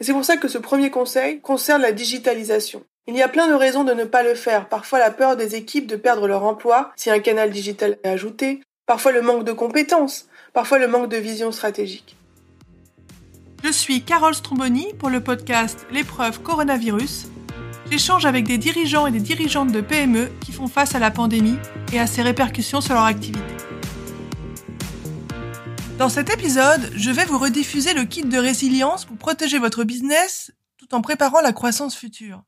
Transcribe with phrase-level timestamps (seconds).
[0.00, 2.82] Et c'est pour ça que ce premier conseil concerne la digitalisation.
[3.06, 4.68] Il y a plein de raisons de ne pas le faire.
[4.68, 8.60] Parfois la peur des équipes de perdre leur emploi si un canal digital est ajouté.
[8.86, 10.26] Parfois le manque de compétences.
[10.52, 12.16] Parfois le manque de vision stratégique.
[13.62, 17.26] Je suis Carole Stromboni pour le podcast L'épreuve coronavirus.
[17.90, 21.58] J'échange avec des dirigeants et des dirigeantes de PME qui font face à la pandémie
[21.92, 23.69] et à ses répercussions sur leur activité.
[26.00, 30.50] Dans cet épisode, je vais vous rediffuser le kit de résilience pour protéger votre business
[30.78, 32.42] tout en préparant la croissance future.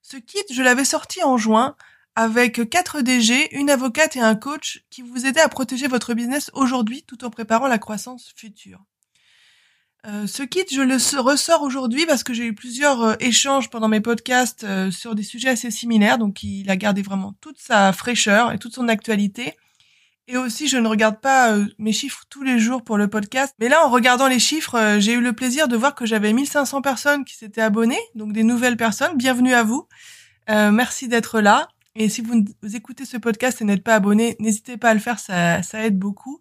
[0.00, 1.74] Ce kit, je l'avais sorti en juin
[2.14, 6.52] avec 4 DG, une avocate et un coach qui vous aidaient à protéger votre business
[6.54, 8.84] aujourd'hui tout en préparant la croissance future.
[10.06, 13.88] Euh, ce kit, je le ressors aujourd'hui parce que j'ai eu plusieurs euh, échanges pendant
[13.88, 17.92] mes podcasts euh, sur des sujets assez similaires, donc il a gardé vraiment toute sa
[17.92, 19.56] fraîcheur et toute son actualité.
[20.26, 23.54] Et aussi, je ne regarde pas euh, mes chiffres tous les jours pour le podcast.
[23.60, 26.32] Mais là, en regardant les chiffres, euh, j'ai eu le plaisir de voir que j'avais
[26.32, 29.18] 1500 personnes qui s'étaient abonnées, donc des nouvelles personnes.
[29.18, 29.86] Bienvenue à vous.
[30.48, 31.68] Euh, merci d'être là.
[31.94, 32.42] Et si vous,
[32.74, 35.96] écoutez ce podcast et n'êtes pas abonné, n'hésitez pas à le faire, ça, ça aide
[35.96, 36.40] beaucoup.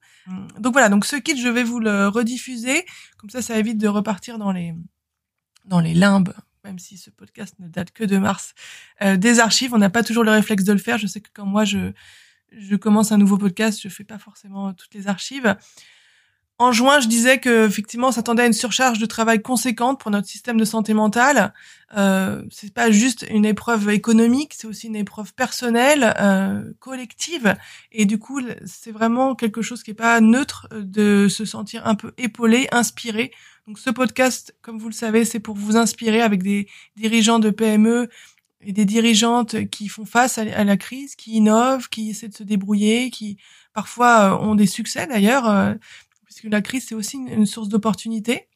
[0.58, 2.86] Donc voilà, donc ce kit, je vais vous le rediffuser.
[3.18, 4.74] Comme ça, ça évite de repartir dans les,
[5.66, 8.54] dans les limbes même si ce podcast ne date que de mars,
[9.02, 9.74] des archives.
[9.74, 10.98] On n'a pas toujours le réflexe de le faire.
[10.98, 11.92] Je sais que quand moi je
[12.58, 15.56] je commence un nouveau podcast, je fais pas forcément toutes les archives.
[16.60, 20.12] En juin, je disais que effectivement, on s'attendait à une surcharge de travail conséquente pour
[20.12, 21.52] notre système de santé mentale.
[21.98, 27.56] Euh, c'est pas juste une épreuve économique, c'est aussi une épreuve personnelle, euh, collective,
[27.92, 31.96] et du coup, c'est vraiment quelque chose qui est pas neutre de se sentir un
[31.96, 33.32] peu épaulé, inspiré.
[33.68, 37.50] Donc, ce podcast, comme vous le savez, c'est pour vous inspirer avec des dirigeants de
[37.50, 38.10] PME,
[38.66, 42.44] et des dirigeantes qui font face à la crise, qui innovent, qui essaient de se
[42.44, 43.38] débrouiller, qui
[43.74, 45.74] parfois euh, ont des succès d'ailleurs, euh,
[46.26, 48.48] puisque la crise c'est aussi une, source d'opportunité.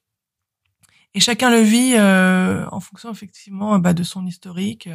[1.13, 4.89] Et chacun le vit euh, en fonction effectivement bah, de son historique,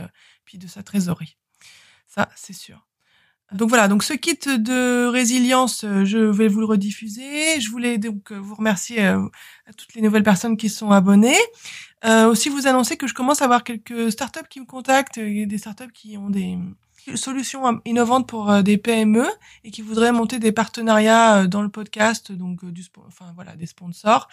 [0.45, 1.37] puis de sa trésorerie.
[2.07, 2.87] Ça, c'est sûr.
[3.55, 7.61] Donc voilà, donc ce kit de résilience, je vais vous le rediffuser.
[7.61, 11.37] Je voulais donc vous remercier à toutes les nouvelles personnes qui sont abonnées.
[12.05, 15.59] Euh, aussi vous annoncer que je commence à avoir quelques startups qui me contactent, des
[15.59, 16.59] startups qui ont des
[17.15, 19.27] solutions innovantes pour euh, des PME
[19.65, 23.67] et qui voudraient monter des partenariats euh, dans le podcast, donc du, enfin voilà, des
[23.67, 24.29] sponsors.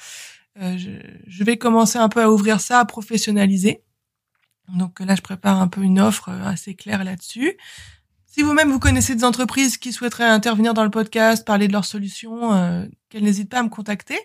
[0.56, 0.90] Je,
[1.26, 3.82] je, vais commencer un peu à ouvrir ça, à professionnaliser.
[4.68, 7.56] Donc là, je prépare un peu une offre assez claire là-dessus.
[8.32, 11.86] Si vous-même vous connaissez des entreprises qui souhaiteraient intervenir dans le podcast, parler de leurs
[11.86, 14.20] solutions, euh, qu'elles n'hésitent pas à me contacter.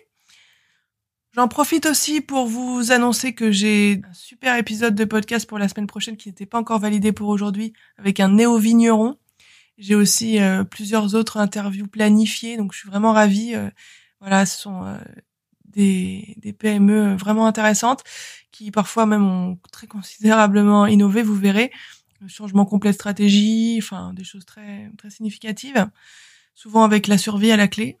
[1.33, 5.67] J'en profite aussi pour vous annoncer que j'ai un super épisode de podcast pour la
[5.67, 9.17] semaine prochaine qui n'était pas encore validé pour aujourd'hui avec un néo-vigneron.
[9.79, 13.55] J'ai aussi euh, plusieurs autres interviews planifiées, donc je suis vraiment ravie.
[13.55, 13.69] Euh,
[14.21, 14.97] voilà, ce sont euh,
[15.65, 18.03] des, des, PME vraiment intéressantes
[18.51, 21.71] qui parfois même ont très considérablement innové, vous verrez.
[22.27, 25.89] Changement complet de stratégie, enfin des choses très très significatives,
[26.53, 27.97] souvent avec la survie à la clé.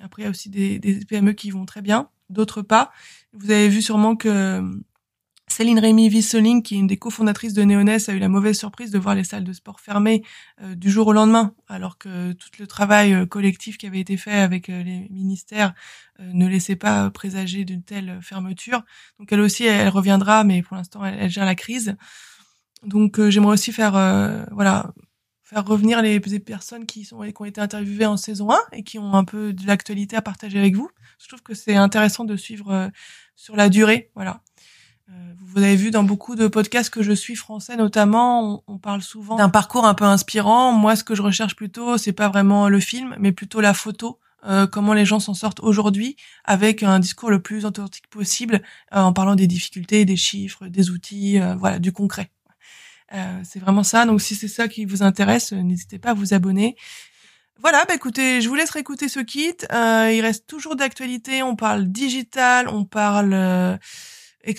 [0.00, 2.92] après, il y a aussi des, des PME qui vont très bien d'autres pas.
[3.32, 4.62] Vous avez vu sûrement que euh,
[5.46, 8.90] Céline Rémy Visseling, qui est une des cofondatrices de Néonès, a eu la mauvaise surprise
[8.90, 10.22] de voir les salles de sport fermées
[10.62, 14.16] euh, du jour au lendemain, alors que tout le travail euh, collectif qui avait été
[14.16, 15.74] fait avec les ministères
[16.20, 18.84] ne laissait pas présager d'une telle fermeture.
[19.18, 21.96] Donc elle aussi, elle reviendra, mais pour l'instant, elle, gère la crise.
[22.84, 23.92] Donc j'aimerais aussi faire,
[24.52, 24.92] voilà,
[25.44, 28.98] faire revenir les, personnes qui sont qui ont été interviewées en saison 1 et qui
[28.98, 30.90] ont un peu de l'actualité à partager avec vous.
[31.18, 32.88] Je trouve que c'est intéressant de suivre euh,
[33.36, 34.40] sur la durée, voilà.
[35.10, 39.02] Euh, vous avez vu dans beaucoup de podcasts que je suis français notamment, on, parle
[39.02, 40.72] souvent d'un parcours un peu inspirant.
[40.72, 44.18] Moi, ce que je recherche plutôt, c'est pas vraiment le film, mais plutôt la photo.
[44.46, 48.62] Euh, comment les gens s'en sortent aujourd'hui avec un discours le plus authentique possible
[48.92, 52.30] en parlant des difficultés, des chiffres, des outils, voilà, du concret.
[53.14, 54.06] Euh, c'est vraiment ça.
[54.06, 56.76] Donc si c'est ça qui vous intéresse, euh, n'hésitez pas à vous abonner.
[57.60, 59.54] Voilà, bah écoutez, je vous laisse écouter ce kit.
[59.72, 61.42] Euh, il reste toujours d'actualité.
[61.42, 63.76] On parle digital, on parle euh,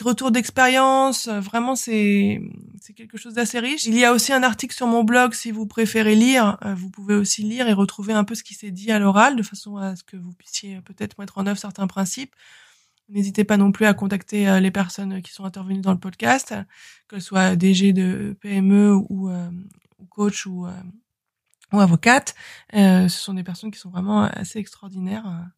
[0.01, 1.27] retour d'expérience.
[1.27, 2.41] Vraiment, c'est
[2.81, 3.85] c'est quelque chose d'assez riche.
[3.85, 6.57] Il y a aussi un article sur mon blog si vous préférez lire.
[6.77, 9.43] vous pouvez aussi lire et retrouver un peu ce qui s'est dit à l'oral, de
[9.43, 12.33] façon à ce que vous puissiez peut-être mettre en œuvre certains principes.
[13.07, 16.55] N'hésitez pas non plus à contacter euh, les personnes qui sont intervenues dans le podcast,
[17.07, 19.49] qu'elles soient DG de PME ou, euh,
[20.09, 20.71] coach ou, euh,
[21.71, 22.35] ou avocate.
[22.73, 25.51] ce sont des personnes qui sont vraiment assez extraordinaires,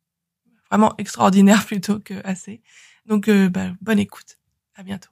[0.70, 2.62] vraiment extraordinaires plutôt que assez.
[3.06, 4.38] Donc, bah, bonne écoute.
[4.76, 5.10] À bientôt.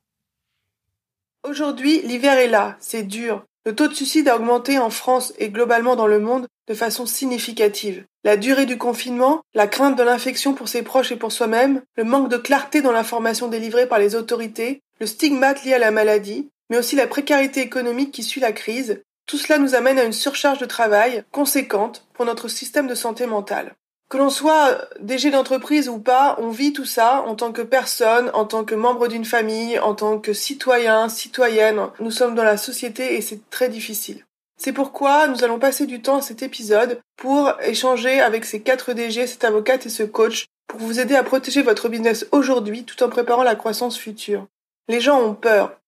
[1.44, 3.46] Aujourd'hui, l'hiver est là, c'est dur.
[3.66, 7.06] Le taux de suicide a augmenté en France et globalement dans le monde de façon
[7.06, 8.06] significative.
[8.24, 12.04] La durée du confinement, la crainte de l'infection pour ses proches et pour soi-même, le
[12.04, 16.50] manque de clarté dans l'information délivrée par les autorités, le stigmate lié à la maladie,
[16.70, 20.14] mais aussi la précarité économique qui suit la crise, tout cela nous amène à une
[20.14, 23.74] surcharge de travail conséquente pour notre système de santé mentale.
[24.08, 28.30] Que l'on soit DG d'entreprise ou pas, on vit tout ça en tant que personne,
[28.36, 31.88] en tant que membre d'une famille, en tant que citoyen, citoyenne.
[32.00, 34.24] Nous sommes dans la société et c'est très difficile.
[34.58, 38.94] C'est pourquoi nous allons passer du temps à cet épisode pour échanger avec ces quatre
[38.94, 43.02] DG, cette avocate et ce coach, pour vous aider à protéger votre business aujourd'hui tout
[43.04, 44.48] en préparant la croissance future.
[44.88, 45.80] Les gens ont peur.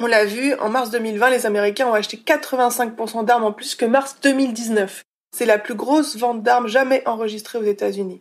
[0.00, 3.84] On l'a vu, en mars 2020, les Américains ont acheté 85% d'armes en plus que
[3.84, 5.04] mars 2019.
[5.36, 8.20] C'est la plus grosse vente d'armes jamais enregistrée aux États-Unis.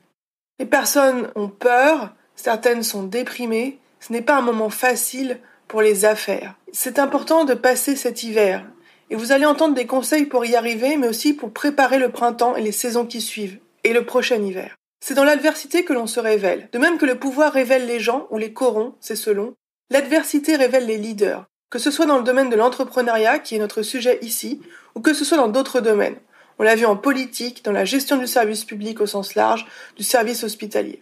[0.59, 6.05] Les personnes ont peur, certaines sont déprimées, ce n'est pas un moment facile pour les
[6.05, 6.55] affaires.
[6.73, 8.65] C'est important de passer cet hiver,
[9.09, 12.55] et vous allez entendre des conseils pour y arriver, mais aussi pour préparer le printemps
[12.55, 14.75] et les saisons qui suivent, et le prochain hiver.
[15.01, 16.69] C'est dans l'adversité que l'on se révèle.
[16.71, 19.55] De même que le pouvoir révèle les gens, ou les corrompt, c'est selon,
[19.89, 23.81] l'adversité révèle les leaders, que ce soit dans le domaine de l'entrepreneuriat, qui est notre
[23.81, 24.61] sujet ici,
[24.95, 26.17] ou que ce soit dans d'autres domaines.
[26.59, 29.65] On l'a vu en politique, dans la gestion du service public au sens large,
[29.95, 31.01] du service hospitalier.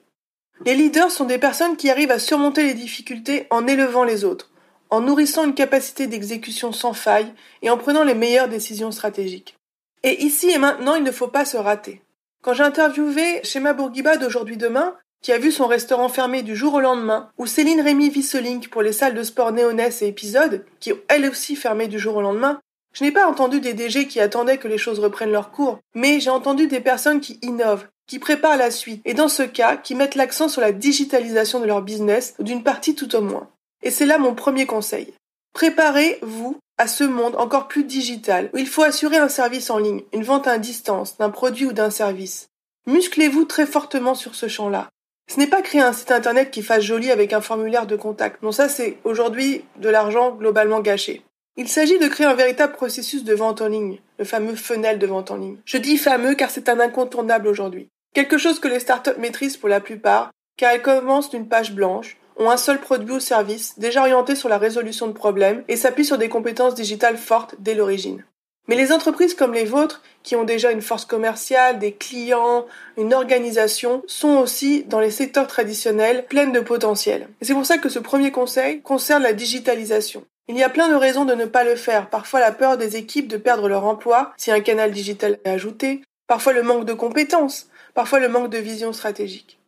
[0.66, 4.52] Les leaders sont des personnes qui arrivent à surmonter les difficultés en élevant les autres,
[4.90, 9.58] en nourrissant une capacité d'exécution sans faille et en prenant les meilleures décisions stratégiques.
[10.04, 12.02] Et ici et maintenant, il ne faut pas se rater.
[12.42, 16.76] Quand j'ai interviewé Shema Bourguiba d'aujourd'hui demain, qui a vu son restaurant fermé du jour
[16.76, 20.94] au lendemain, ou Céline Rémy Visselink pour les salles de sport Néonès et épisodes, qui
[20.94, 22.60] ont elles aussi fermé du jour au lendemain,
[22.94, 26.20] je n'ai pas entendu des DG qui attendaient que les choses reprennent leur cours, mais
[26.20, 29.96] j'ai entendu des personnes qui innovent, qui préparent la suite, et dans ce cas, qui
[29.96, 33.50] mettent l'accent sur la digitalisation de leur business, ou d'une partie tout au moins.
[33.84, 35.14] Et c'est là mon premier conseil.
[35.54, 40.04] Préparez-vous à ce monde encore plus digital, où il faut assurer un service en ligne,
[40.14, 42.50] une vente à distance, d'un produit ou d'un service.
[42.86, 44.90] Musclez-vous très fortement sur ce champ-là.
[45.30, 48.42] Ce n'est pas créer un site internet qui fasse joli avec un formulaire de contact.
[48.44, 51.22] Non, ça c'est aujourd'hui de l'argent globalement gâché.
[51.58, 55.08] Il s'agit de créer un véritable processus de vente en ligne, le fameux funnel de
[55.08, 55.58] vente en ligne.
[55.66, 57.90] Je dis fameux car c'est un incontournable aujourd'hui.
[58.14, 62.18] Quelque chose que les startups maîtrisent pour la plupart, car elles commencent d'une page blanche,
[62.38, 66.06] ont un seul produit ou service, déjà orienté sur la résolution de problèmes, et s'appuient
[66.06, 68.24] sur des compétences digitales fortes dès l'origine.
[68.68, 72.66] Mais les entreprises comme les vôtres, qui ont déjà une force commerciale, des clients,
[72.98, 77.30] une organisation, sont aussi dans les secteurs traditionnels pleines de potentiel.
[77.40, 80.26] Et c'est pour ça que ce premier conseil concerne la digitalisation.
[80.50, 82.10] Il y a plein de raisons de ne pas le faire.
[82.10, 86.02] Parfois la peur des équipes de perdre leur emploi si un canal digital est ajouté.
[86.28, 87.70] Parfois le manque de compétences.
[87.94, 89.60] Parfois le manque de vision stratégique.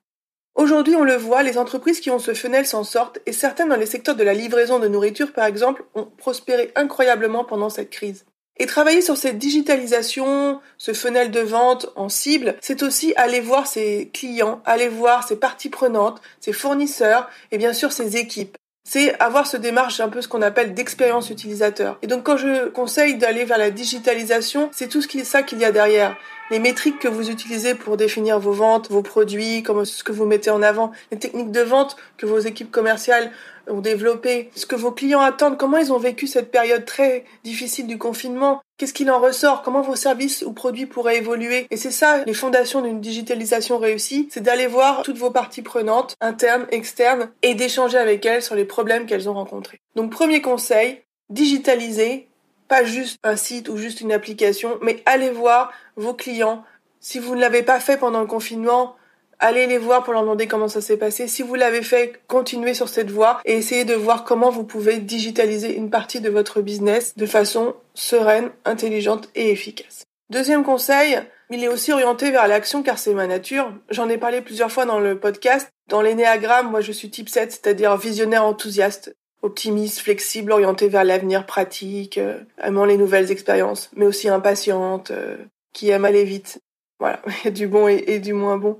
[0.60, 3.78] Aujourd'hui, on le voit, les entreprises qui ont ce funnel s'en sortent et certaines dans
[3.78, 8.26] les secteurs de la livraison de nourriture, par exemple, ont prospéré incroyablement pendant cette crise.
[8.58, 13.68] Et travailler sur cette digitalisation, ce funnel de vente en cible, c'est aussi aller voir
[13.68, 19.20] ses clients, aller voir ses parties prenantes, ses fournisseurs et bien sûr ses équipes c'est
[19.20, 22.00] avoir ce démarche un peu ce qu'on appelle d'expérience utilisateur.
[22.02, 25.72] Et donc quand je conseille d'aller vers la digitalisation, c'est tout ce qu'il y a
[25.72, 26.18] derrière.
[26.52, 30.26] Les métriques que vous utilisez pour définir vos ventes, vos produits, comment, ce que vous
[30.26, 33.32] mettez en avant, les techniques de vente que vos équipes commerciales
[33.68, 37.88] ont développées, ce que vos clients attendent, comment ils ont vécu cette période très difficile
[37.88, 41.92] du confinement, Qu'est-ce qu'il en ressort Comment vos services ou produits pourraient évoluer Et c'est
[41.92, 47.30] ça les fondations d'une digitalisation réussie, c'est d'aller voir toutes vos parties prenantes, internes, externes,
[47.42, 49.82] et d'échanger avec elles sur les problèmes qu'elles ont rencontrés.
[49.98, 52.29] Donc premier conseil, digitaliser,
[52.70, 56.64] pas juste un site ou juste une application, mais allez voir vos clients.
[57.02, 58.96] Si vous ne l'avez pas fait pendant le confinement,
[59.40, 61.28] allez les voir pour leur demander comment ça s'est passé.
[61.28, 65.00] Si vous l'avez fait, continuez sur cette voie et essayez de voir comment vous pouvez
[65.00, 70.04] digitaliser une partie de votre business de façon sereine, intelligente et efficace.
[70.30, 73.74] Deuxième conseil, il est aussi orienté vers l'action car c'est ma nature.
[73.90, 75.70] J'en ai parlé plusieurs fois dans le podcast.
[75.88, 81.46] Dans l'énéagramme, moi je suis type 7, c'est-à-dire visionnaire enthousiaste, optimiste, flexible, orienté vers l'avenir
[81.46, 85.38] pratique, euh, aimant les nouvelles expériences, mais aussi impatiente, euh,
[85.74, 86.60] qui aime aller vite.
[87.00, 88.80] Voilà, il y a du bon et du moins bon.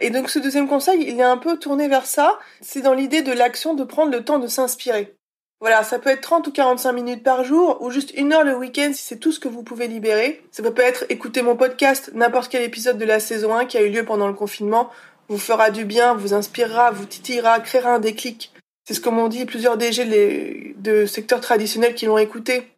[0.00, 2.38] Et donc ce deuxième conseil, il est un peu tourné vers ça.
[2.60, 5.14] C'est dans l'idée de l'action de prendre le temps de s'inspirer.
[5.60, 8.54] Voilà, ça peut être 30 ou 45 minutes par jour ou juste une heure le
[8.54, 10.42] week-end si c'est tout ce que vous pouvez libérer.
[10.50, 13.82] Ça peut être écouter mon podcast, n'importe quel épisode de la saison 1 qui a
[13.82, 14.90] eu lieu pendant le confinement,
[15.28, 18.52] vous fera du bien, vous inspirera, vous titillera, créera un déclic.
[18.84, 22.70] C'est ce que m'ont dit plusieurs DG de secteurs traditionnels qui l'ont écouté.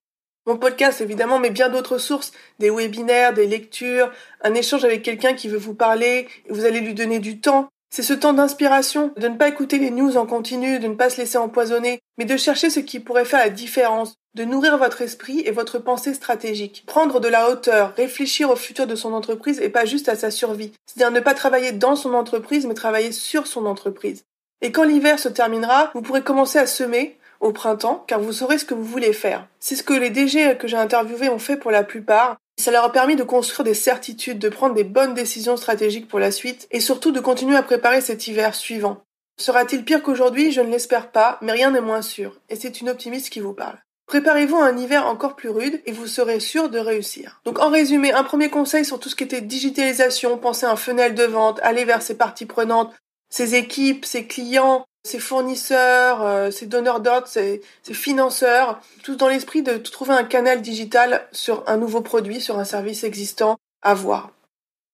[0.47, 5.35] Mon podcast, évidemment, mais bien d'autres sources, des webinaires, des lectures, un échange avec quelqu'un
[5.35, 7.69] qui veut vous parler, et vous allez lui donner du temps.
[7.91, 11.11] C'est ce temps d'inspiration, de ne pas écouter les news en continu, de ne pas
[11.11, 15.03] se laisser empoisonner, mais de chercher ce qui pourrait faire la différence, de nourrir votre
[15.03, 16.85] esprit et votre pensée stratégique.
[16.87, 20.31] Prendre de la hauteur, réfléchir au futur de son entreprise et pas juste à sa
[20.31, 20.73] survie.
[20.87, 24.25] C'est-à-dire ne pas travailler dans son entreprise, mais travailler sur son entreprise.
[24.63, 28.59] Et quand l'hiver se terminera, vous pourrez commencer à semer, au printemps, car vous saurez
[28.59, 29.47] ce que vous voulez faire.
[29.61, 32.37] C'est ce que les DG que j'ai interviewés ont fait pour la plupart.
[32.59, 36.19] Ça leur a permis de construire des certitudes, de prendre des bonnes décisions stratégiques pour
[36.19, 39.03] la suite, et surtout de continuer à préparer cet hiver suivant.
[39.39, 40.53] Sera-t-il pire qu'aujourd'hui?
[40.53, 43.53] Je ne l'espère pas, mais rien n'est moins sûr, et c'est une optimiste qui vous
[43.53, 43.79] parle.
[44.07, 47.41] Préparez-vous un hiver encore plus rude et vous serez sûr de réussir.
[47.45, 50.77] Donc en résumé, un premier conseil sur tout ce qui était digitalisation, pensez à un
[50.77, 52.95] funnel de vente, aller vers ses parties prenantes,
[53.30, 59.62] ses équipes, ses clients, ses fournisseurs, euh, ses donneurs d'ordre, ses, financeurs, tout dans l'esprit
[59.62, 64.30] de trouver un canal digital sur un nouveau produit, sur un service existant à voir.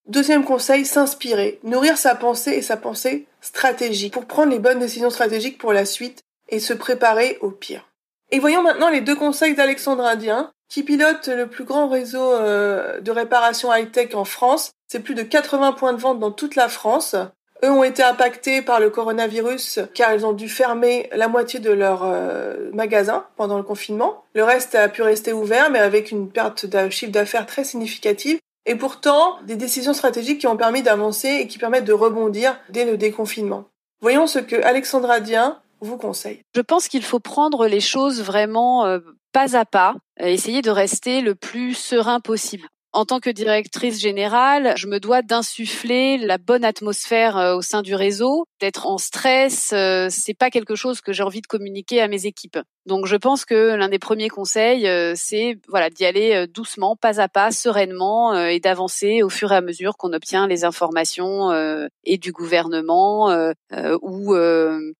[0.08, 5.10] Deuxième conseil, s'inspirer, nourrir sa pensée et sa pensée stratégique pour prendre les bonnes décisions
[5.10, 7.88] stratégiques pour la suite et se préparer au pire.
[8.30, 13.00] Et voyons maintenant les deux conseils d'Alexandre Indien, qui pilote le plus grand réseau euh,
[13.00, 14.72] de réparation high-tech en France.
[14.88, 17.14] C'est plus de 80 points de vente dans toute la France.
[17.64, 21.70] Eux ont été impactés par le coronavirus car ils ont dû fermer la moitié de
[21.70, 24.24] leurs euh, magasins pendant le confinement.
[24.34, 28.38] Le reste a pu rester ouvert mais avec une perte de chiffre d'affaires très significative.
[28.66, 32.84] Et pourtant, des décisions stratégiques qui ont permis d'avancer et qui permettent de rebondir dès
[32.84, 33.64] le déconfinement.
[34.00, 36.40] Voyons ce que Alexandra Dien vous conseille.
[36.54, 38.98] Je pense qu'il faut prendre les choses vraiment euh,
[39.32, 42.68] pas à pas, essayer de rester le plus serein possible.
[42.94, 47.80] En tant que directrice générale, je me dois d'insuffler la bonne atmosphère euh, au sein
[47.80, 48.44] du réseau.
[48.60, 52.26] D'être en stress, euh, c'est pas quelque chose que j'ai envie de communiquer à mes
[52.26, 52.58] équipes.
[52.84, 57.18] Donc, je pense que l'un des premiers conseils, euh, c'est voilà d'y aller doucement, pas
[57.18, 61.50] à pas, sereinement, et d'avancer au fur et à mesure qu'on obtient les informations
[62.04, 63.52] et du gouvernement
[64.02, 64.34] ou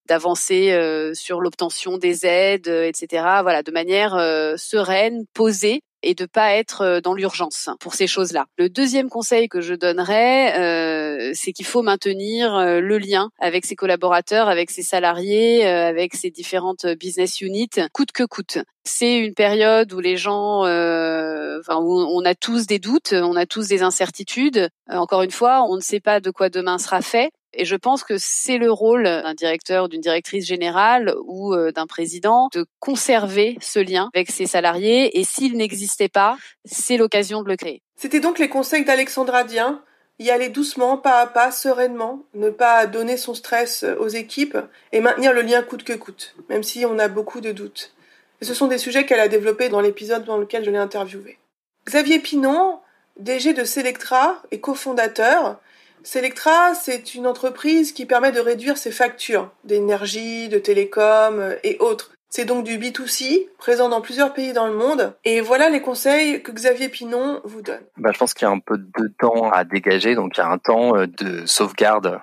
[0.06, 3.06] d'avancer sur l'obtention des aides, etc.
[3.42, 4.12] Voilà, de manière
[4.56, 8.46] sereine, posée et de pas être euh, dans l'urgence pour ces choses-là.
[8.58, 13.64] Le deuxième conseil que je donnerais, euh, c'est qu'il faut maintenir euh, le lien avec
[13.64, 18.58] ses collaborateurs, avec ses salariés, avec ses différentes business units, coûte que coûte.
[18.84, 23.46] C'est une période où les gens, enfin, où on a tous des doutes, on a
[23.46, 24.68] tous des incertitudes.
[24.88, 27.30] encore une fois, on ne sait pas de quoi demain sera fait.
[27.54, 31.86] Et je pense que c'est le rôle d'un directeur, d'une directrice générale ou euh, d'un
[31.86, 35.18] président de conserver ce lien avec ses salariés.
[35.18, 37.82] Et s'il n'existait pas, c'est l'occasion de le créer.
[37.96, 39.82] C'était donc les conseils d'Alexandra Dien.
[40.18, 44.58] Y aller doucement, pas à pas, sereinement, ne pas donner son stress aux équipes
[44.92, 47.92] et maintenir le lien coûte que coûte, même si on a beaucoup de doutes.
[48.40, 51.38] Et ce sont des sujets qu'elle a développés dans l'épisode dans lequel je l'ai interviewé.
[51.86, 52.78] Xavier Pinon,
[53.18, 55.60] DG de Selectra et cofondateur,
[56.04, 61.76] Selectra, c'est une entreprise qui permet de réduire ses factures d'énergie, de télécom euh, et
[61.80, 62.12] autres.
[62.28, 65.14] C'est donc du B2C, présent dans plusieurs pays dans le monde.
[65.24, 67.82] Et voilà les conseils que Xavier Pinon vous donne.
[67.98, 70.42] Bah, je pense qu'il y a un peu de temps à dégager, donc il y
[70.42, 72.20] a un temps euh, de sauvegarde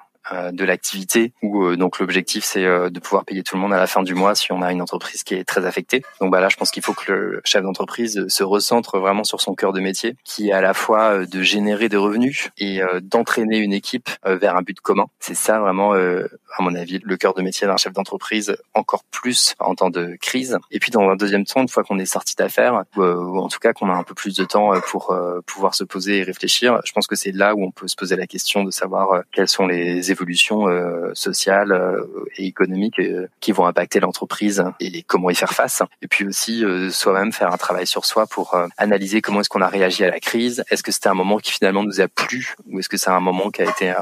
[0.51, 3.77] de l'activité où euh, donc l'objectif c'est euh, de pouvoir payer tout le monde à
[3.77, 6.03] la fin du mois si on a une entreprise qui est très affectée.
[6.21, 9.41] Donc bah là je pense qu'il faut que le chef d'entreprise se recentre vraiment sur
[9.41, 13.57] son cœur de métier qui est à la fois de générer des revenus et d'entraîner
[13.57, 15.05] une équipe vers un but commun.
[15.19, 19.55] C'est ça vraiment à mon avis le cœur de métier d'un chef d'entreprise encore plus
[19.59, 20.57] en temps de crise.
[20.71, 23.03] Et puis dans un deuxième temps une fois qu'on est sorti d'affaires ou,
[23.39, 26.24] en tout cas qu'on a un peu plus de temps pour pouvoir se poser et
[26.24, 29.24] réfléchir, je pense que c'est là où on peut se poser la question de savoir
[29.31, 30.18] quelles sont les évolutions
[30.51, 35.81] euh, sociales euh, et économiques euh, qui vont impacter l'entreprise et comment y faire face.
[36.01, 39.67] Et puis aussi soi-même faire un travail sur soi pour analyser comment est-ce qu'on a
[39.67, 40.63] réagi à la crise.
[40.69, 43.19] Est-ce que c'était un moment qui finalement nous a plu ou est-ce que c'est un
[43.19, 43.93] moment qui a été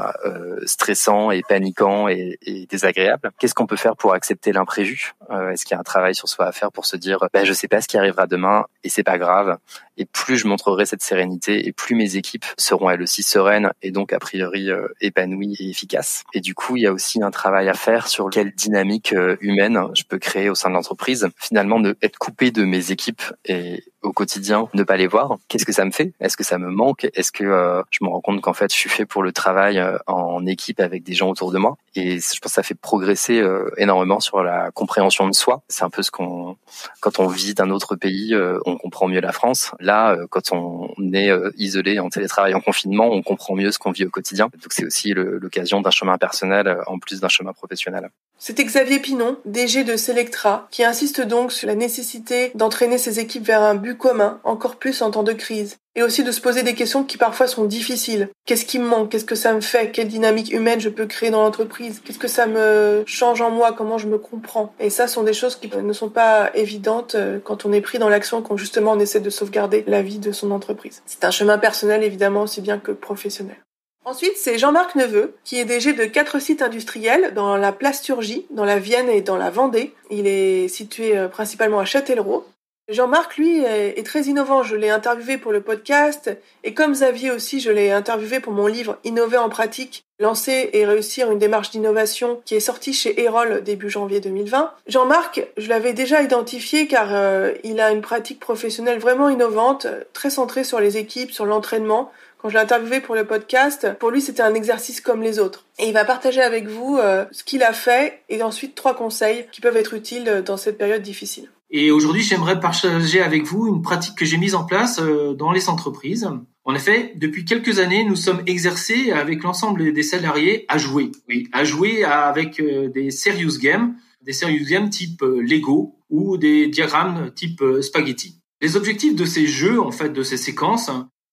[0.66, 3.32] stressant et paniquant et, et désagréable?
[3.40, 5.14] Qu'est-ce qu'on peut faire pour accepter l'imprévu?
[5.52, 7.54] Est-ce qu'il y a un travail sur soi à faire pour se dire ben, je
[7.54, 9.58] sais pas ce qui arrivera demain et c'est pas grave
[9.98, 13.92] et plus je montrerai cette sérénité et plus mes équipes seront elles aussi sereines et
[13.92, 14.70] donc a priori
[15.02, 15.97] épanouies et efficaces.
[16.34, 19.38] Et du coup, il y a aussi un travail à faire sur quelle dynamique euh,
[19.42, 21.28] humaine je peux créer au sein de l'entreprise.
[21.38, 25.38] Finalement, être coupé de mes équipes et au quotidien, ne pas les voir.
[25.48, 26.14] Qu'est-ce que ça me fait?
[26.20, 27.08] Est-ce que ça me manque?
[27.14, 29.80] Est-ce que euh, je me rends compte qu'en fait, je suis fait pour le travail
[29.80, 31.78] euh, en équipe avec des gens autour de moi?
[31.96, 33.44] Et je pense que ça fait progresser
[33.78, 35.64] énormément sur la compréhension de soi.
[35.68, 36.56] C'est un peu ce qu'on,
[37.00, 38.36] quand on vit d'un autre pays,
[38.68, 39.72] on comprend mieux la France.
[39.80, 44.06] Là, quand on est isolé en télétravail, en confinement, on comprend mieux ce qu'on vit
[44.06, 44.46] au quotidien.
[44.46, 48.10] Donc c'est aussi l'occasion d'un chemin personnel euh, en plus d'un chemin professionnel.
[48.40, 53.46] C'était Xavier Pinon, DG de Selectra, qui insiste donc sur la nécessité d'entraîner ses équipes
[53.46, 56.62] vers un but commun, encore plus en temps de crise, et aussi de se poser
[56.62, 58.30] des questions qui parfois sont difficiles.
[58.46, 59.10] Qu'est-ce qui me manque?
[59.10, 59.90] Qu'est-ce que ça me fait?
[59.92, 62.00] Quelle dynamique humaine je peux créer dans l'entreprise?
[62.06, 63.74] Qu'est-ce que ça me change en moi?
[63.74, 64.72] Comment je me comprends?
[64.80, 67.98] Et ça sont des choses qui ne sont pas évidentes euh, quand on est pris
[67.98, 71.02] dans l'action, quand justement on essaie de sauvegarder la vie de son entreprise.
[71.08, 73.58] C'est un chemin personnel évidemment aussi bien que professionnel.
[74.08, 78.64] Ensuite, c'est Jean-Marc Neveu, qui est DG de quatre sites industriels dans la plasturgie, dans
[78.64, 79.94] la Vienne et dans la Vendée.
[80.10, 82.46] Il est situé euh, principalement à Châtellerault.
[82.88, 84.64] Jean-Marc, lui, est très innovant.
[84.64, 86.32] Je l'ai interviewé pour le podcast
[86.64, 90.86] et comme Xavier aussi, je l'ai interviewé pour mon livre Innover en pratique, lancer et
[90.86, 94.72] réussir une démarche d'innovation qui est sortie chez Erol début janvier 2020.
[94.88, 100.30] Jean-Marc, je l'avais déjà identifié car euh, il a une pratique professionnelle vraiment innovante, très
[100.30, 104.22] centrée sur les équipes, sur l'entraînement, quand je l'ai interviewé pour le podcast, pour lui
[104.22, 105.66] c'était un exercice comme les autres.
[105.80, 109.46] Et il va partager avec vous euh, ce qu'il a fait et ensuite trois conseils
[109.52, 111.50] qui peuvent être utiles dans cette période difficile.
[111.70, 115.52] Et aujourd'hui, j'aimerais partager avec vous une pratique que j'ai mise en place euh, dans
[115.52, 116.30] les entreprises.
[116.64, 121.12] En effet, depuis quelques années, nous sommes exercés avec l'ensemble des salariés à jouer.
[121.28, 126.68] Oui, à jouer avec euh, des serious games, des serious games type Lego ou des
[126.68, 128.40] diagrammes type spaghetti.
[128.62, 130.90] Les objectifs de ces jeux, en fait, de ces séquences,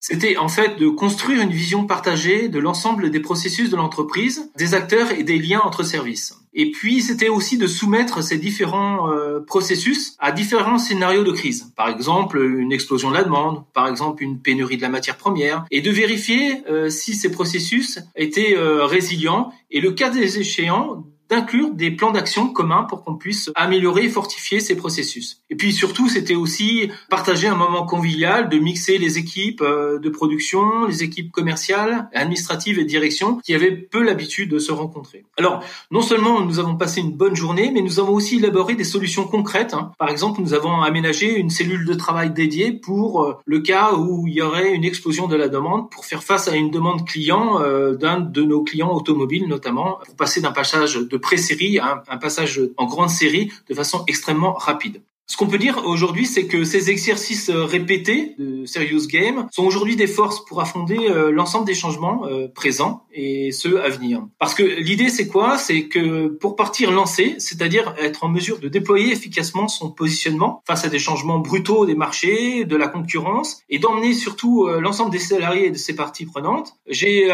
[0.07, 4.75] c'était en fait de construire une vision partagée de l'ensemble des processus de l'entreprise, des
[4.75, 6.35] acteurs et des liens entre services.
[6.53, 11.73] Et puis, c'était aussi de soumettre ces différents euh, processus à différents scénarios de crise.
[11.75, 15.65] Par exemple, une explosion de la demande, par exemple, une pénurie de la matière première,
[15.71, 21.07] et de vérifier euh, si ces processus étaient euh, résilients et le cas des échéants
[21.31, 25.43] d'inclure des plans d'action communs pour qu'on puisse améliorer et fortifier ces processus.
[25.51, 30.09] Et puis surtout, c'était aussi partager un moment convivial, de mixer les équipes euh, de
[30.09, 35.25] production, les équipes commerciales, administratives et direction qui avaient peu l'habitude de se rencontrer.
[35.39, 38.85] Alors, non seulement nous avons passé une bonne journée, mais nous avons aussi élaboré des
[38.85, 39.75] solutions concrètes.
[39.75, 39.93] Hein.
[39.99, 44.27] Par exemple, nous avons aménagé une cellule de travail dédiée pour euh, le cas où
[44.27, 47.61] il y aurait une explosion de la demande pour faire face à une demande client
[47.61, 52.19] euh, d'un de nos clients automobiles notamment, pour passer d'un passage de pré-série à un
[52.19, 55.03] passage en grande série de façon extrêmement rapide.
[55.27, 59.65] Ce qu'on peut dire aujourd'hui, c'est que ces exercices euh, répétés de Serious Game sont
[59.65, 64.27] aujourd'hui des forces pour affronter euh, l'ensemble des changements euh, présents et ceux à venir.
[64.39, 65.57] Parce que l'idée, c'est quoi?
[65.57, 70.85] C'est que pour partir lancé, c'est-à-dire être en mesure de déployer efficacement son positionnement face
[70.85, 75.67] à des changements brutaux des marchés, de la concurrence, et d'emmener surtout l'ensemble des salariés
[75.67, 77.31] et de ses parties prenantes, j'ai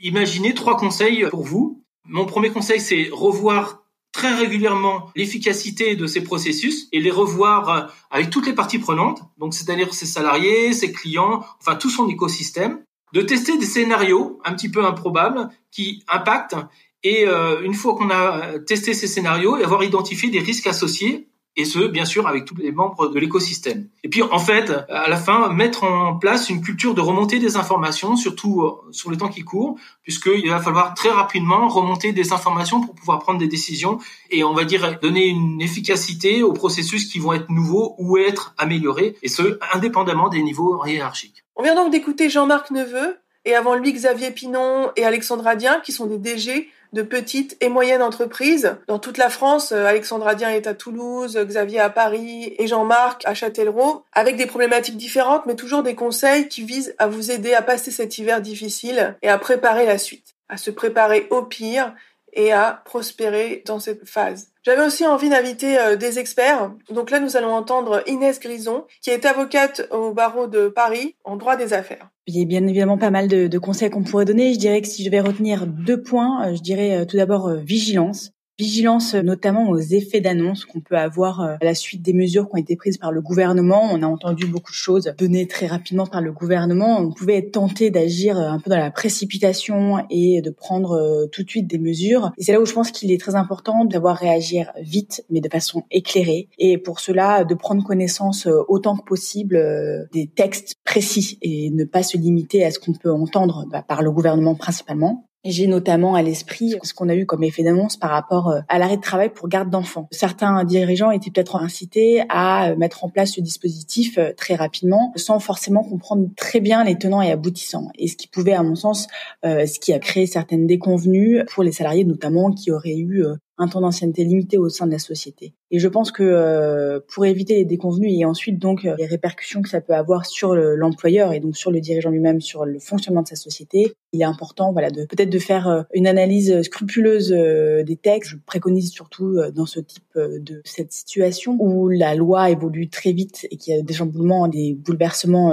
[0.00, 1.82] imaginé trois conseils pour vous.
[2.08, 7.82] Mon premier conseil, c'est revoir très régulièrement l'efficacité de ces processus et les revoir euh,
[8.10, 12.80] avec toutes les parties prenantes, donc c'est-à-dire ses salariés, ses clients, enfin tout son écosystème,
[13.12, 16.56] de tester des scénarios un petit peu improbables qui impactent.
[17.02, 21.64] Et euh, une fois qu'on a testé ces scénarios, avoir identifié des risques associés et
[21.64, 23.88] ce, bien sûr, avec tous les membres de l'écosystème.
[24.04, 27.56] Et puis, en fait, à la fin, mettre en place une culture de remontée des
[27.56, 32.32] informations, surtout euh, sur le temps qui court, puisqu'il va falloir très rapidement remonter des
[32.32, 33.98] informations pour pouvoir prendre des décisions
[34.30, 38.54] et, on va dire, donner une efficacité aux processus qui vont être nouveaux ou être
[38.56, 41.44] améliorés, et ce, indépendamment des niveaux hiérarchiques.
[41.56, 45.92] On vient donc d'écouter Jean-Marc Neveu, et avant lui Xavier Pinon et Alexandre Adien, qui
[45.92, 48.76] sont des DG de petites et moyennes entreprises.
[48.86, 53.22] Dans toute la France, euh, Alexandre Adien est à Toulouse, Xavier à Paris et Jean-Marc
[53.26, 57.54] à Châtellerault, avec des problématiques différentes, mais toujours des conseils qui visent à vous aider
[57.54, 61.94] à passer cet hiver difficile et à préparer la suite, à se préparer au pire
[62.32, 64.48] et à prospérer dans cette phase.
[64.64, 66.72] J'avais aussi envie d'inviter euh, des experts.
[66.90, 71.36] Donc là, nous allons entendre Inès Grison, qui est avocate au barreau de Paris en
[71.36, 72.10] droit des affaires.
[72.26, 74.52] Il y a bien évidemment pas mal de, conseils qu'on pourrait donner.
[74.52, 77.50] Je dirais que si je vais retenir deux points, euh, je dirais euh, tout d'abord
[77.54, 82.48] vigilance vigilance notamment aux effets d'annonce qu'on peut avoir euh, à la suite des mesures
[82.48, 83.88] qui ont été prises par le gouvernement.
[83.92, 86.98] On a entendu beaucoup de choses données très rapidement par le gouvernement.
[86.98, 91.26] On pouvait être tenté d'agir euh, un peu dans la précipitation et de prendre euh,
[91.26, 92.32] tout de suite des mesures.
[92.36, 95.48] Et c'est là où je pense qu'il est très important d'avoir réagir vite, mais de
[95.48, 96.48] façon éclairée.
[96.58, 102.02] Et pour cela, de prendre connaissance autant que possible des textes précis et ne pas
[102.02, 105.27] se limiter à ce qu'on peut entendre bah, par le gouvernement principalement.
[105.44, 108.78] J'ai notamment à l'esprit ce qu'on a eu comme effet d'annonce par rapport euh, à
[108.78, 110.08] l'arrêt de travail pour garde d'enfants.
[110.10, 115.12] Certains dirigeants étaient peut-être incités à euh, mettre en place ce dispositif euh, très rapidement,
[115.14, 117.88] sans forcément comprendre très bien les tenants et aboutissants.
[117.96, 119.06] Et ce qui pouvait, à mon sens,
[119.44, 123.24] ce qui a créé certaines déconvenues pour les salariés, notamment qui auraient eu
[123.58, 125.52] un temps d'ancienneté limité au sein de la société.
[125.70, 129.68] Et je pense que euh, pour éviter les déconvenus et ensuite donc les répercussions que
[129.68, 133.28] ça peut avoir sur l'employeur et donc sur le dirigeant lui-même, sur le fonctionnement de
[133.28, 138.30] sa société, il est important voilà de peut-être de faire une analyse scrupuleuse des textes.
[138.30, 143.46] Je préconise surtout dans ce type de cette situation où la loi évolue très vite
[143.50, 145.52] et qu'il y a des chamboulements, des bouleversements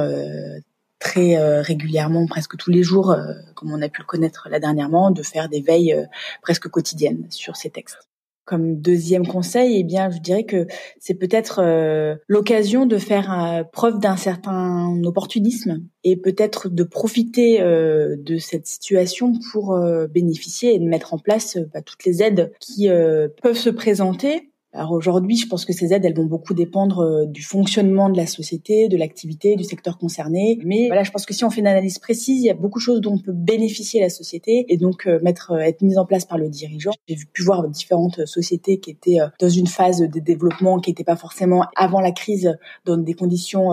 [0.99, 4.59] très euh, régulièrement, presque tous les jours, euh, comme on a pu le connaître là
[4.59, 6.05] dernièrement, de faire des veilles euh,
[6.41, 7.99] presque quotidiennes sur ces textes.
[8.45, 10.67] Comme deuxième conseil, eh bien, je dirais que
[10.99, 11.63] c'est peut-être
[12.27, 19.75] l'occasion de faire preuve d'un certain opportunisme et peut-être de profiter de cette situation pour
[20.11, 22.87] bénéficier et de mettre en place bah, toutes les aides qui
[23.41, 27.25] peuvent se présenter alors aujourd'hui, je pense que ces aides, elles vont beaucoup dépendre euh,
[27.25, 30.59] du fonctionnement de la société, de l'activité, du secteur concerné.
[30.65, 32.79] Mais voilà, je pense que si on fait une analyse précise, il y a beaucoup
[32.79, 35.97] de choses dont on peut bénéficier la société et donc euh, mettre, euh, être mise
[35.97, 36.91] en place par le dirigeant.
[37.07, 41.15] J'ai pu voir différentes sociétés qui étaient dans une phase de développement qui n'était pas
[41.15, 43.69] forcément avant la crise dans des conditions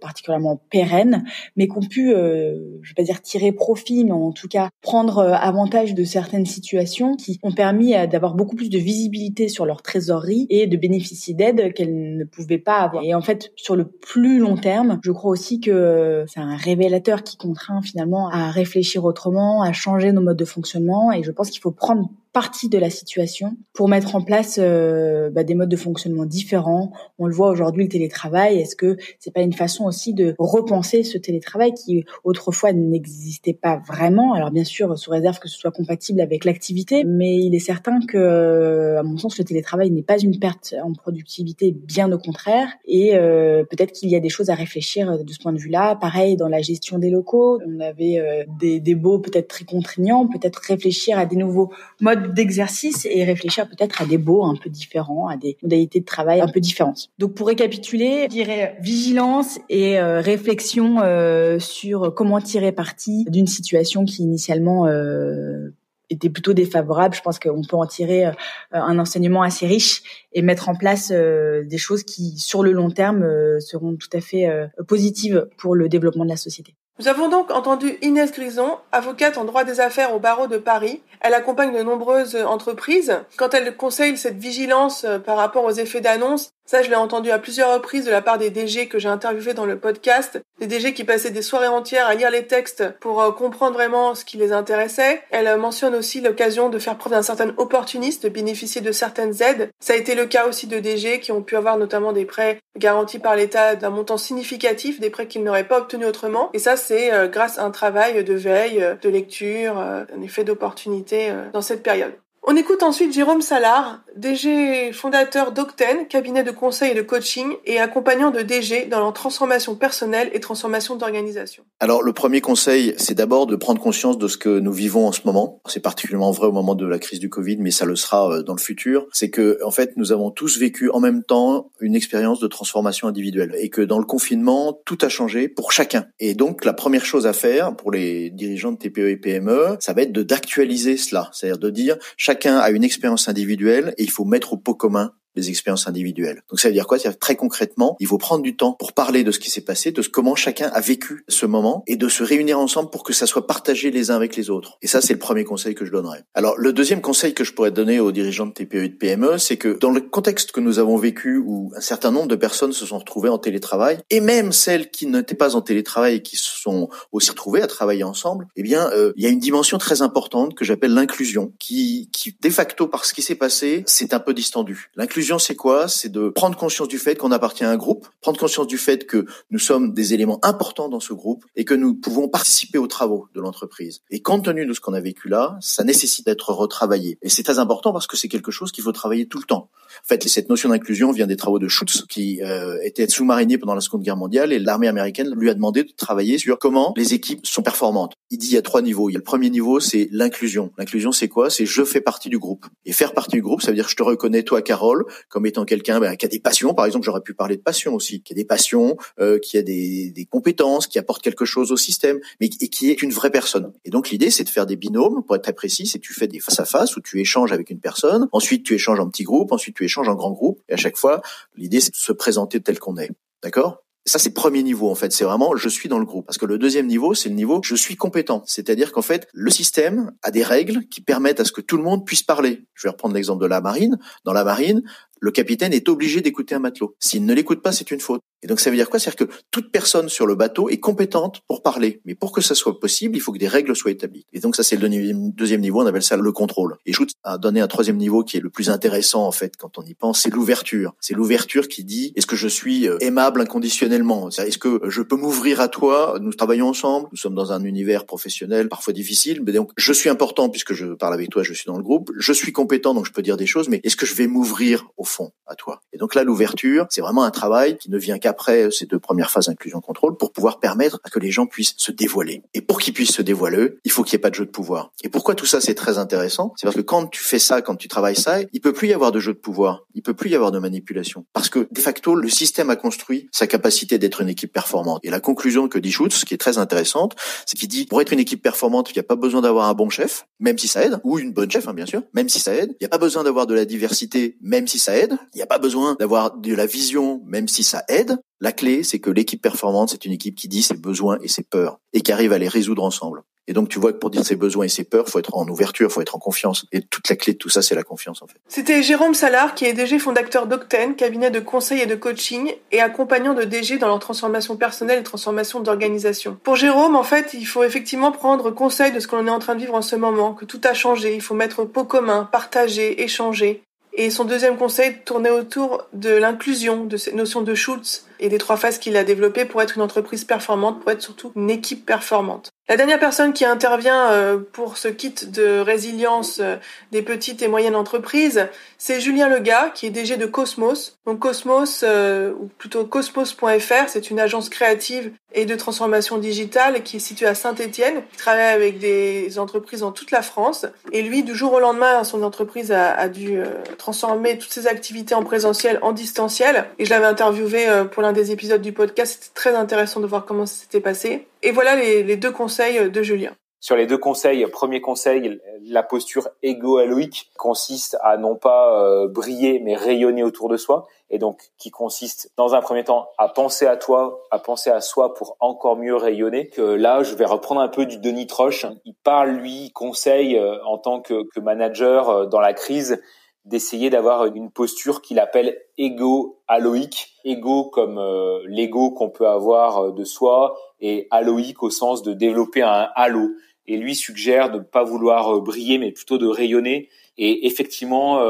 [0.00, 1.24] particulièrement pérennes,
[1.56, 5.20] mais qui ont pu, je vais pas dire tirer profit, mais en tout cas prendre
[5.20, 10.13] avantage de certaines situations qui ont permis d'avoir beaucoup plus de visibilité sur leur trésor
[10.50, 13.02] et de bénéficier d'aides qu'elle ne pouvait pas avoir.
[13.04, 17.22] Et en fait, sur le plus long terme, je crois aussi que c'est un révélateur
[17.22, 21.12] qui contraint finalement à réfléchir autrement, à changer nos modes de fonctionnement.
[21.12, 25.30] Et je pense qu'il faut prendre partie de la situation pour mettre en place euh,
[25.30, 26.90] bah, des modes de fonctionnement différents.
[27.18, 28.58] On le voit aujourd'hui le télétravail.
[28.58, 33.80] Est-ce que c'est pas une façon aussi de repenser ce télétravail qui autrefois n'existait pas
[33.86, 34.34] vraiment?
[34.34, 38.00] Alors bien sûr, sous réserve que ce soit compatible avec l'activité, mais il est certain
[38.04, 42.66] que, à mon sens, le télétravail n'est pas une perte en productivité, bien au contraire.
[42.84, 45.94] Et euh, peut-être qu'il y a des choses à réfléchir de ce point de vue-là.
[45.94, 50.26] Pareil dans la gestion des locaux, on avait euh, des, des baux peut-être très contraignants,
[50.26, 51.70] peut-être réfléchir à des nouveaux
[52.00, 56.04] modes d'exercice et réfléchir peut-être à des baux un peu différents, à des modalités de
[56.04, 57.08] travail un peu différentes.
[57.18, 63.46] Donc pour récapituler, je dirais vigilance et euh, réflexion euh, sur comment tirer parti d'une
[63.46, 65.74] situation qui initialement euh,
[66.10, 67.14] était plutôt défavorable.
[67.14, 68.26] Je pense qu'on peut en tirer
[68.72, 73.26] un enseignement assez riche et mettre en place des choses qui, sur le long terme,
[73.58, 74.46] seront tout à fait
[74.86, 76.74] positives pour le développement de la société.
[77.00, 81.02] Nous avons donc entendu Inès Grison, avocate en droit des affaires au barreau de Paris.
[81.20, 83.18] Elle accompagne de nombreuses entreprises.
[83.36, 87.30] Quand elle conseille cette vigilance euh, par rapport aux effets d'annonce, ça, je l'ai entendu
[87.30, 90.40] à plusieurs reprises de la part des DG que j'ai interviewés dans le podcast.
[90.60, 94.14] Des DG qui passaient des soirées entières à lire les textes pour euh, comprendre vraiment
[94.14, 95.22] ce qui les intéressait.
[95.30, 99.42] Elle euh, mentionne aussi l'occasion de faire preuve d'un certain opportunisme, de bénéficier de certaines
[99.42, 99.70] aides.
[99.78, 102.60] Ça a été le cas aussi de DG qui ont pu avoir notamment des prêts
[102.78, 106.48] garantis par l'État d'un montant significatif, des prêts qu'ils n'auraient pas obtenus autrement.
[106.54, 111.30] Et ça, c'est euh, grâce à un travail de veille, de lecture, un effet d'opportunité
[111.52, 112.14] dans cette période.
[112.46, 117.80] On écoute ensuite Jérôme Salard, DG fondateur d'Octen, cabinet de conseil et de coaching et
[117.80, 121.64] accompagnant de DG dans leur transformation personnelle et transformation d'organisation.
[121.80, 125.12] Alors le premier conseil, c'est d'abord de prendre conscience de ce que nous vivons en
[125.12, 125.60] ce moment.
[125.66, 128.42] C'est particulièrement vrai au moment de la crise du Covid, mais ça le sera euh,
[128.42, 129.06] dans le futur.
[129.12, 133.08] C'est que en fait, nous avons tous vécu en même temps une expérience de transformation
[133.08, 136.06] individuelle et que dans le confinement, tout a changé pour chacun.
[136.20, 139.92] Et donc la première chose à faire pour les dirigeants de TPE et PME, ça
[139.92, 144.24] va être d'actualiser cela, c'est-à-dire de dire chacun a une expérience individuelle et il faut
[144.24, 146.42] mettre au pot commun les expériences individuelles.
[146.50, 146.98] Donc ça veut dire quoi?
[146.98, 149.92] C'est très concrètement, il faut prendre du temps pour parler de ce qui s'est passé,
[149.92, 153.26] de comment chacun a vécu ce moment et de se réunir ensemble pour que ça
[153.26, 154.78] soit partagé les uns avec les autres.
[154.82, 156.24] Et ça, c'est le premier conseil que je donnerais.
[156.34, 159.38] Alors le deuxième conseil que je pourrais donner aux dirigeants de TPE et de PME,
[159.38, 162.72] c'est que dans le contexte que nous avons vécu où un certain nombre de personnes
[162.72, 166.36] se sont retrouvées en télétravail et même celles qui n'étaient pas en télétravail et qui
[166.36, 169.78] se sont aussi retrouvées à travailler ensemble, eh bien euh, il y a une dimension
[169.78, 174.14] très importante que j'appelle l'inclusion qui, qui de facto par ce qui s'est passé, c'est
[174.14, 174.90] un peu distendu.
[175.38, 175.88] C'est quoi?
[175.88, 179.06] C'est de prendre conscience du fait qu'on appartient à un groupe, prendre conscience du fait
[179.06, 182.86] que nous sommes des éléments importants dans ce groupe et que nous pouvons participer aux
[182.86, 184.00] travaux de l'entreprise.
[184.10, 187.18] Et compte tenu de ce qu'on a vécu là, ça nécessite d'être retravaillé.
[187.22, 189.70] Et c'est très important parce que c'est quelque chose qu'il faut travailler tout le temps.
[190.02, 193.74] En fait, cette notion d'inclusion vient des travaux de Schutz, qui euh, était sous-marinier pendant
[193.74, 197.14] la Seconde Guerre mondiale, et l'armée américaine lui a demandé de travailler sur comment les
[197.14, 198.14] équipes sont performantes.
[198.30, 199.08] Il dit il y a trois niveaux.
[199.08, 200.72] Il y a le premier niveau, c'est l'inclusion.
[200.78, 201.50] L'inclusion, c'est quoi?
[201.50, 202.66] C'est je fais partie du groupe.
[202.84, 205.64] Et faire partie du groupe, ça veut dire je te reconnais toi, Carole, comme étant
[205.64, 206.74] quelqu'un ben, qui a des passions.
[206.74, 209.62] Par exemple, j'aurais pu parler de passion aussi, qui a des passions, euh, qui a
[209.62, 213.72] des, compétences, qui apporte quelque chose au système, mais qui est une vraie personne.
[213.84, 215.22] Et donc l'idée, c'est de faire des binômes.
[215.24, 217.70] Pour être très précis, c'est tu fais des face à face où tu échanges avec
[217.70, 218.28] une personne.
[218.32, 219.52] Ensuite, tu échanges en petits groupes.
[219.52, 220.60] Ensuite, tu échanges en grands groupes.
[220.68, 221.22] Et à chaque fois,
[221.56, 223.10] l'idée, c'est de se présenter tel qu'on est.
[223.42, 223.84] D'accord?
[224.06, 225.12] Ça, c'est premier niveau, en fait.
[225.12, 226.26] C'est vraiment, je suis dans le groupe.
[226.26, 228.42] Parce que le deuxième niveau, c'est le niveau, je suis compétent.
[228.46, 231.82] C'est-à-dire qu'en fait, le système a des règles qui permettent à ce que tout le
[231.82, 232.66] monde puisse parler.
[232.74, 233.98] Je vais reprendre l'exemple de la marine.
[234.24, 234.82] Dans la marine,
[235.24, 236.94] le capitaine est obligé d'écouter un matelot.
[237.00, 238.20] S'il ne l'écoute pas, c'est une faute.
[238.42, 239.00] Et donc ça veut dire quoi?
[239.00, 242.02] C'est-à-dire que toute personne sur le bateau est compétente pour parler.
[242.04, 244.26] Mais pour que ça soit possible, il faut que des règles soient établies.
[244.34, 246.76] Et donc ça, c'est le deuxième niveau, on appelle ça le contrôle.
[246.84, 249.78] Et Schutz a donné un troisième niveau qui est le plus intéressant en fait quand
[249.78, 250.92] on y pense, c'est l'ouverture.
[251.00, 254.28] C'est l'ouverture qui dit est-ce que je suis euh, aimable inconditionnellement?
[254.28, 256.18] Est-ce que je peux m'ouvrir à toi?
[256.20, 260.10] Nous travaillons ensemble, nous sommes dans un univers professionnel parfois difficile, mais donc je suis
[260.10, 262.12] important puisque je parle avec toi, je suis dans le groupe.
[262.18, 264.86] Je suis compétent donc je peux dire des choses, mais est-ce que je vais m'ouvrir
[264.98, 268.18] au fond à toi Et donc là, l'ouverture, c'est vraiment un travail qui ne vient
[268.18, 271.92] qu'après ces deux premières phases inclusion-contrôle pour pouvoir permettre à que les gens puissent se
[271.92, 272.42] dévoiler.
[272.54, 274.50] Et pour qu'ils puissent se dévoiler, il faut qu'il n'y ait pas de jeu de
[274.50, 274.90] pouvoir.
[275.02, 276.52] Et pourquoi tout ça c'est très intéressant?
[276.56, 278.92] C'est parce que quand tu fais ça, quand tu travailles ça, il peut plus y
[278.92, 281.80] avoir de jeu de pouvoir, il peut plus y avoir de manipulation, parce que de
[281.80, 285.00] facto le système a construit sa capacité d'être une équipe performante.
[285.02, 288.12] Et la conclusion que dit Schutz, qui est très intéressante, c'est qu'il dit pour être
[288.12, 290.84] une équipe performante, il n'y a pas besoin d'avoir un bon chef, même si ça
[290.84, 292.70] aide, ou une bonne chef, hein, bien sûr, même si ça aide.
[292.80, 294.93] Il n'y a pas besoin d'avoir de la diversité, même si ça aide.
[295.02, 298.16] Il n'y a pas besoin d'avoir de la vision, même si ça aide.
[298.40, 301.42] La clé, c'est que l'équipe performante, c'est une équipe qui dit ses besoins et ses
[301.42, 303.22] peurs et qui arrive à les résoudre ensemble.
[303.46, 305.46] Et donc tu vois que pour dire ses besoins et ses peurs, faut être en
[305.48, 306.64] ouverture, faut être en confiance.
[306.72, 308.38] Et toute la clé de tout ça, c'est la confiance en fait.
[308.48, 312.80] C'était Jérôme Salard qui est DG fondateur d'Octane, cabinet de conseil et de coaching et
[312.80, 316.38] accompagnant de DG dans leur transformation personnelle et transformation d'organisation.
[316.42, 319.40] Pour Jérôme, en fait, il faut effectivement prendre conseil de ce que l'on est en
[319.40, 322.28] train de vivre en ce moment, que tout a changé, il faut mettre pot commun,
[322.30, 323.62] partager, échanger.
[323.96, 328.38] Et son deuxième conseil tournait autour de l'inclusion, de cette notion de Schultz et des
[328.38, 331.84] trois phases qu'il a développées pour être une entreprise performante, pour être surtout une équipe
[331.86, 332.54] performante.
[332.66, 336.56] La dernière personne qui intervient euh, pour ce kit de résilience euh,
[336.92, 338.48] des petites et moyennes entreprises,
[338.78, 340.96] c'est Julien Lega, qui est DG de Cosmos.
[341.04, 346.96] Donc Cosmos, euh, ou plutôt cosmos.fr, c'est une agence créative et de transformation digitale qui
[346.96, 350.64] est située à Saint-Étienne, qui travaille avec des entreprises dans toute la France.
[350.90, 353.40] Et lui, du jour au lendemain, son entreprise a, dû
[353.76, 356.66] transformer toutes ses activités en présentiel en distanciel.
[356.78, 359.18] Et je l'avais interviewé pour l'un des épisodes du podcast.
[359.20, 361.26] C'était très intéressant de voir comment ça s'était passé.
[361.42, 363.32] Et voilà les, deux conseils de Julien.
[363.60, 369.58] Sur les deux conseils, premier conseil, la posture égo-alloïque consiste à non pas euh, briller
[369.58, 373.66] mais rayonner autour de soi et donc qui consiste dans un premier temps à penser
[373.66, 376.50] à toi, à penser à soi pour encore mieux rayonner.
[376.58, 378.66] Là, je vais reprendre un peu du Denis Troche.
[378.84, 383.00] Il parle lui conseil euh, en tant que, que manager euh, dans la crise
[383.44, 387.14] d'essayer d'avoir une posture qu'il appelle égo-alloïque.
[387.24, 392.12] Égo comme euh, l'ego qu'on peut avoir euh, de soi et alloïque au sens de
[392.12, 393.30] développer un halo.
[393.66, 396.88] Et lui suggère de ne pas vouloir euh, briller mais plutôt de rayonner.
[397.16, 398.20] Et effectivement,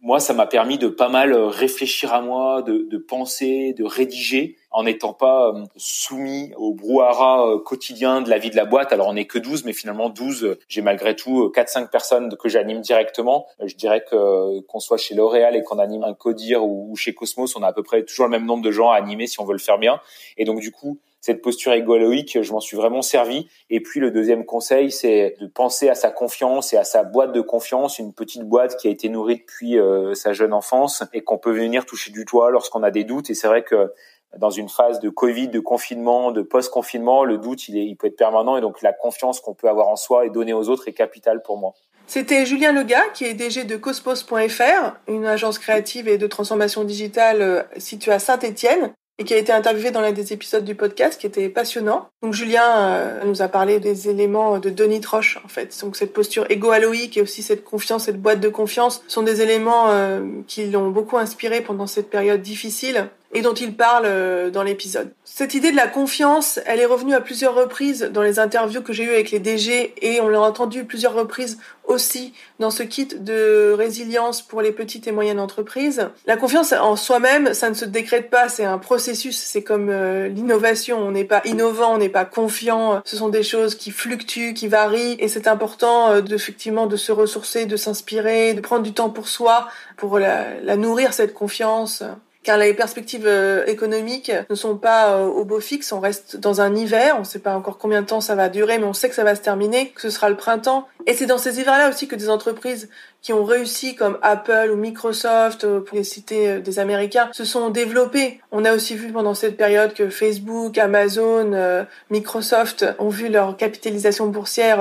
[0.00, 4.56] moi, ça m'a permis de pas mal réfléchir à moi, de, de penser, de rédiger
[4.72, 8.92] en n'étant pas euh, soumis au brouhaha euh, quotidien de la vie de la boîte.
[8.92, 12.48] Alors on n'est que 12, mais finalement 12, euh, j'ai malgré tout 4-5 personnes que
[12.48, 13.46] j'anime directement.
[13.64, 17.54] Je dirais que qu'on soit chez L'Oréal et qu'on anime un Codir ou chez Cosmos,
[17.56, 19.44] on a à peu près toujours le même nombre de gens à animer si on
[19.44, 20.00] veut le faire bien.
[20.36, 23.46] Et donc du coup, cette posture égoloïque, je m'en suis vraiment servi.
[23.70, 27.32] Et puis le deuxième conseil, c'est de penser à sa confiance et à sa boîte
[27.32, 29.76] de confiance, une petite boîte qui a été nourrie depuis
[30.14, 33.30] sa jeune enfance et qu'on peut venir toucher du toit lorsqu'on a des doutes.
[33.30, 33.92] Et c'est vrai que
[34.38, 38.56] dans une phase de Covid, de confinement, de post-confinement, le doute, il, peut être permanent
[38.56, 41.42] et donc la confiance qu'on peut avoir en soi et donner aux autres est capitale
[41.42, 41.74] pour moi.
[42.06, 47.42] C'était Julien Lega, qui est DG de Cosmos.fr, une agence créative et de transformation digitale
[47.42, 51.20] euh, située à Saint-Étienne et qui a été interviewé dans l'un des épisodes du podcast
[51.20, 52.08] qui était passionnant.
[52.22, 55.78] Donc Julien euh, nous a parlé des éléments de Denis Troche en fait.
[55.82, 59.90] Donc cette posture égo-alloïque et aussi cette confiance, cette boîte de confiance sont des éléments
[59.90, 64.62] euh, qui l'ont beaucoup inspiré pendant cette période difficile et dont il parle euh, dans
[64.62, 65.10] l'épisode.
[65.24, 68.92] Cette idée de la confiance, elle est revenue à plusieurs reprises dans les interviews que
[68.92, 73.06] j'ai eues avec les DG et on l'a entendu plusieurs reprises aussi dans ce kit
[73.06, 76.08] de résilience pour les petites et moyennes entreprises.
[76.26, 80.28] La confiance en soi-même, ça ne se décrète pas, c'est un processus, c'est comme euh,
[80.28, 84.54] l'innovation, on n'est pas innovant, on n'est pas confiant, ce sont des choses qui fluctuent,
[84.54, 88.92] qui varient et c'est important euh, effectivement de se ressourcer, de s'inspirer, de prendre du
[88.92, 92.02] temps pour soi, pour la nourrir cette confiance
[92.42, 95.92] car les perspectives euh, économiques ne sont pas euh, au beau fixe.
[95.92, 98.48] On reste dans un hiver, on ne sait pas encore combien de temps ça va
[98.48, 100.88] durer, mais on sait que ça va se terminer, que ce sera le printemps.
[101.06, 102.88] Et c'est dans ces hivers-là aussi que des entreprises
[103.22, 107.44] qui ont réussi comme Apple ou Microsoft, euh, pour les citer euh, des Américains, se
[107.44, 108.40] sont développés.
[108.50, 113.56] On a aussi vu pendant cette période que Facebook, Amazon, euh, Microsoft ont vu leur
[113.56, 114.80] capitalisation boursière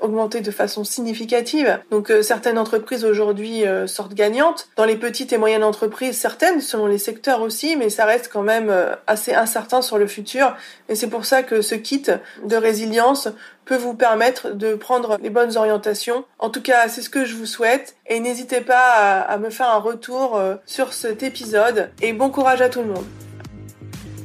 [0.00, 1.78] augmenter de façon significative.
[1.90, 4.68] Donc certaines entreprises aujourd'hui sortent gagnantes.
[4.76, 8.42] Dans les petites et moyennes entreprises, certaines, selon les secteurs aussi, mais ça reste quand
[8.42, 8.72] même
[9.06, 10.56] assez incertain sur le futur.
[10.88, 12.04] Et c'est pour ça que ce kit
[12.44, 13.28] de résilience
[13.64, 16.24] peut vous permettre de prendre les bonnes orientations.
[16.38, 17.96] En tout cas, c'est ce que je vous souhaite.
[18.08, 21.90] Et n'hésitez pas à, me faire un retour euh, sur cet épisode.
[22.00, 23.04] Et bon courage à tout le monde.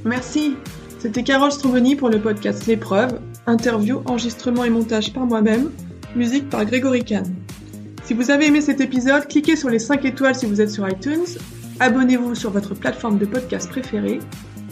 [0.03, 0.55] Merci.
[0.99, 3.19] C'était Carole Stromboni pour le podcast L'épreuve.
[3.45, 5.71] Interview, enregistrement et montage par moi-même.
[6.15, 7.25] Musique par Grégory Kahn.
[8.03, 10.87] Si vous avez aimé cet épisode, cliquez sur les 5 étoiles si vous êtes sur
[10.87, 11.25] iTunes.
[11.79, 14.19] Abonnez-vous sur votre plateforme de podcast préférée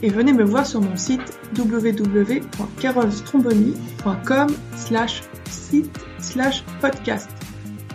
[0.01, 1.21] et venez me voir sur mon site
[1.57, 7.29] www.carolstromboni.com slash site slash podcast.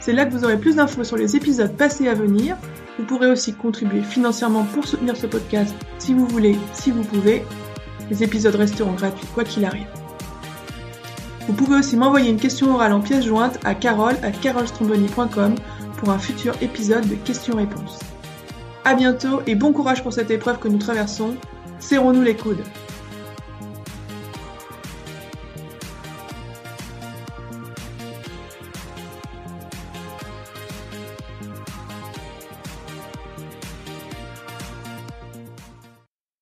[0.01, 2.57] C'est là que vous aurez plus d'infos sur les épisodes passés à venir.
[2.99, 7.45] Vous pourrez aussi contribuer financièrement pour soutenir ce podcast si vous voulez, si vous pouvez.
[8.11, 9.87] Les épisodes resteront gratuits quoi qu'il arrive.
[11.47, 14.17] Vous pouvez aussi m'envoyer une question orale en pièce jointe à carole
[15.99, 17.99] pour un futur épisode de questions-réponses.
[18.85, 21.37] À bientôt et bon courage pour cette épreuve que nous traversons.
[21.81, 22.63] Serrons-nous les coudes.